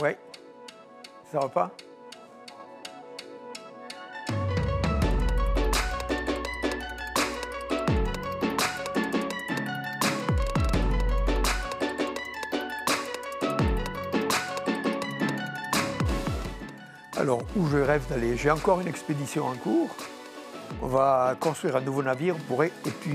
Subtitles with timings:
[0.00, 0.10] Oui.
[1.32, 1.70] Ça va pas?
[17.18, 18.36] Alors, où je rêve d'aller?
[18.36, 19.88] J'ai encore une expédition en cours.
[20.82, 22.62] On va construire un nouveau navire pour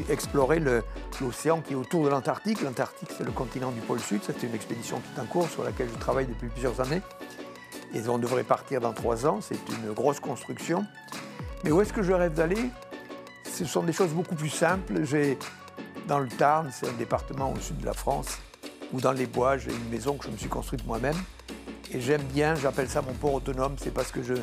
[0.10, 0.62] explorer
[1.22, 2.62] l'océan qui est autour de l'Antarctique.
[2.62, 4.22] L'Antarctique, c'est le continent du pôle sud.
[4.24, 7.02] C'est une expédition qui en cours sur laquelle je travaille depuis plusieurs années.
[7.94, 9.40] Et on devrait partir dans trois ans.
[9.42, 10.86] C'est une grosse construction.
[11.64, 12.70] Mais où est-ce que je rêve d'aller?
[13.44, 15.04] Ce sont des choses beaucoup plus simples.
[15.04, 15.38] J'ai
[16.08, 18.40] dans le Tarn, c'est un département au sud de la France,
[18.94, 21.16] ou dans les bois, j'ai une maison que je me suis construite moi-même.
[21.92, 24.36] Et j'aime bien, j'appelle ça mon port autonome, c'est parce que je,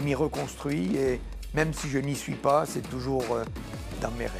[0.00, 0.96] m'y reconstruis
[1.54, 3.44] même si je n'y suis pas, c'est toujours euh,
[4.00, 4.32] dans mes rêves.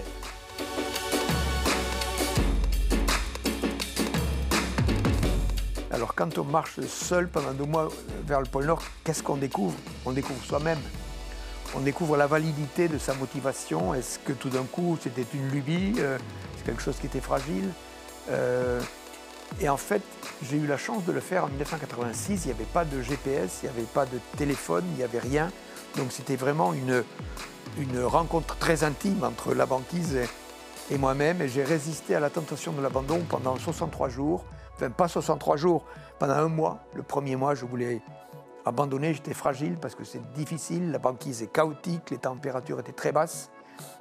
[5.90, 7.88] Alors quand on marche seul pendant deux mois
[8.26, 9.76] vers le pôle Nord, qu'est-ce qu'on découvre?
[10.04, 10.80] On découvre soi-même.
[11.76, 13.94] On découvre la validité de sa motivation.
[13.94, 15.94] Est-ce que tout d'un coup c'était une lubie?
[15.98, 16.18] Euh,
[16.56, 17.70] C'est quelque chose qui était fragile?
[18.30, 18.80] Euh,
[19.60, 20.02] Et en fait,
[20.42, 22.44] j'ai eu la chance de le faire en 1986.
[22.44, 25.20] Il n'y avait pas de GPS, il n'y avait pas de téléphone, il n'y avait
[25.20, 25.50] rien.
[25.96, 27.04] Donc c'était vraiment une,
[27.78, 30.18] une rencontre très intime entre la banquise
[30.90, 31.40] et, moi-même.
[31.40, 34.44] Et j'ai résisté à la tentation de l'abandon pendant 63 jours.
[34.74, 35.84] Enfin, pas 63 jours,
[36.18, 36.80] pendant un mois.
[36.94, 38.02] Le premier mois, je voulais
[38.64, 39.14] abandonner.
[39.14, 40.90] J'étais fragile parce que c'est difficile.
[40.90, 43.50] La banquise est chaotique, les températures étaient très basses.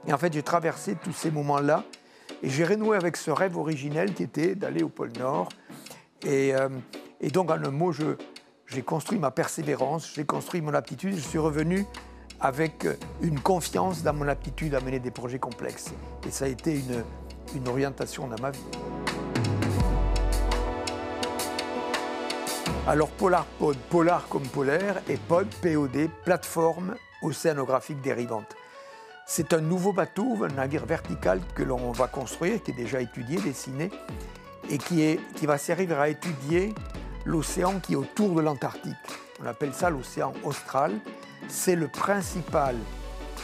[0.08, 1.84] Et en fait, j'ai traversé tous ces moments-là.
[2.44, 5.48] Et j'ai renoué avec ce rêve originel qui était d'aller au pôle Nord.
[6.26, 6.68] Et, euh,
[7.32, 11.86] donc, en un mot, j'ai construit ma persévérance, j'ai construit mon aptitude, je suis revenu
[12.42, 12.86] avec
[13.22, 15.94] une confiance dans mon aptitude à mener des projets complexes.
[16.28, 17.06] Et ça a été une,
[17.56, 18.60] une orientation dans ma vie.
[22.86, 28.54] Alors Polar Pod, polar comme polaire, et Pod, POD, plateforme océanographique dérivante.
[29.26, 33.40] C'est un nouveau bateau, un navire vertical que l'on va construire, qui est déjà étudié,
[33.40, 33.90] dessiné,
[34.70, 36.74] et qui, est, qui va servir à étudier
[37.26, 38.94] l'océan qui est autour de l'Antarctique.
[39.42, 40.92] On appelle ça l'océan austral.
[41.48, 42.76] C'est le principal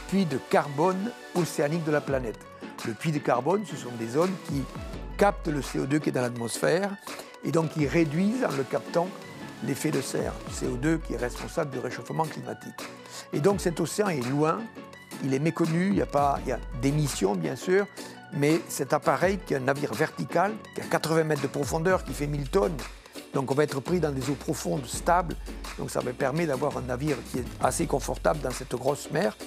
[0.09, 2.39] puits de carbone océanique de la planète.
[2.85, 4.63] Le puits de carbone, ce sont des zones qui
[5.17, 6.91] captent le CO2 qui est dans l'atmosphère
[7.43, 9.07] et donc qui réduisent en le captant
[9.63, 12.81] l'effet de serre, le CO2 qui est responsable du réchauffement climatique.
[13.33, 14.59] Et donc cet océan est loin,
[15.23, 17.85] il est méconnu, il y a, pas, il y a d'émissions bien sûr,
[18.33, 22.13] mais cet appareil qui est un navire vertical, qui a 80 mètres de profondeur, qui
[22.13, 22.77] fait 1000 tonnes,
[23.33, 25.35] donc on va être pris dans des eaux profondes, stables.
[25.77, 29.37] Donc ça me permet d'avoir un navire qui est assez confortable dans cette grosse mer.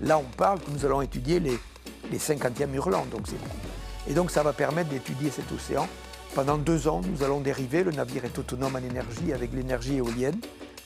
[0.00, 1.58] Là, on parle que nous allons étudier les,
[2.10, 4.10] les 50e hurlants, donc c'est.
[4.10, 5.88] Et donc ça va permettre d'étudier cet océan.
[6.34, 7.84] Pendant deux ans, nous allons dériver.
[7.84, 10.40] Le navire est autonome en énergie avec l'énergie éolienne.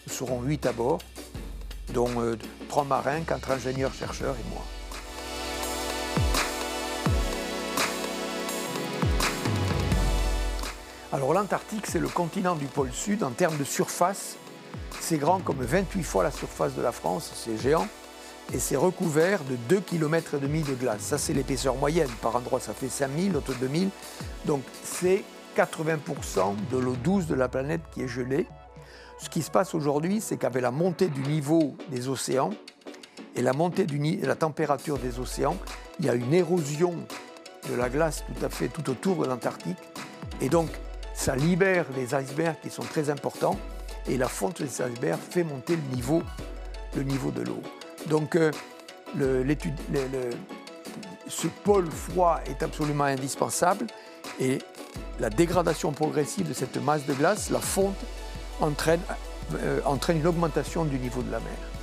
[0.06, 0.98] Nous serons huit à bord,
[1.96, 2.36] dont euh,
[2.68, 4.62] trois marins, quatre ingénieurs, chercheurs et moi.
[11.10, 14.36] Alors l'Antarctique, c'est le continent du pôle sud en termes de surface.
[15.00, 17.88] C'est grand comme 28 fois la surface de la France, c'est géant.
[18.52, 21.00] Et c'est recouvert de 2,5 km de glace.
[21.00, 22.10] Ça, c'est l'épaisseur moyenne.
[22.20, 23.88] Par endroit, ça fait 5000, d'autres 2000.
[24.44, 25.24] Donc c'est
[25.56, 28.46] 80% de l'eau douce de la planète qui est gelée.
[29.18, 32.50] Ce qui se passe aujourd'hui, c'est qu'avec la montée du niveau des océans
[33.34, 35.56] et la montée de la température des océans,
[35.98, 36.94] il y a une érosion
[37.70, 39.78] de la glace tout à fait tout autour de l'Antarctique.
[40.40, 40.68] Et donc,
[41.14, 43.58] ça libère les icebergs qui sont très importants
[44.08, 46.22] et la fonte des icebergs fait monter le niveau,
[46.94, 47.62] le niveau de l'eau.
[48.08, 48.52] Donc euh,
[51.28, 53.86] ce pôle froid est absolument indispensable
[54.38, 54.58] et
[55.18, 57.96] la dégradation progressive de cette masse de glace, la fonte,
[58.60, 59.00] entraîne,
[59.54, 61.75] euh, entraîne une augmentation du niveau de la mer.